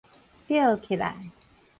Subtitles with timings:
[0.47, 1.29] 著起來